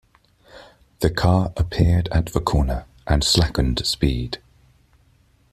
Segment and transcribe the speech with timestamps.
[1.01, 4.39] The car appeared at the corner and slackened speed.